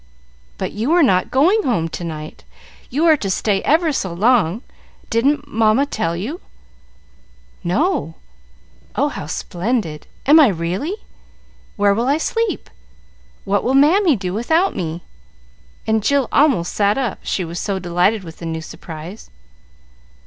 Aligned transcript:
"But 0.57 0.71
you 0.71 0.91
are 0.93 1.03
not 1.03 1.29
going 1.29 1.61
home 1.61 1.87
to 1.89 2.03
night; 2.03 2.43
you 2.89 3.05
are 3.05 3.15
to 3.17 3.29
stay 3.29 3.61
ever 3.61 3.91
so 3.91 4.11
long. 4.11 4.63
Didn't 5.11 5.47
Mamma 5.47 5.85
tell 5.85 6.15
you?" 6.17 6.41
"No. 7.63 8.15
Oh, 8.95 9.09
how 9.09 9.27
splendid! 9.27 10.07
Am 10.25 10.39
I 10.39 10.47
really? 10.47 10.95
Where 11.75 11.93
will 11.93 12.07
I 12.07 12.17
sleep? 12.17 12.67
What 13.45 13.63
will 13.63 13.75
Mammy 13.75 14.15
do 14.15 14.33
without 14.33 14.75
me?" 14.75 15.03
and 15.85 16.01
Jill 16.01 16.27
almost 16.31 16.73
sat 16.73 16.97
up, 16.97 17.19
she 17.21 17.45
was 17.45 17.59
so 17.59 17.77
delighted 17.77 18.23
with 18.23 18.37
the 18.39 18.47
new 18.47 18.61
surprise. 18.61 19.29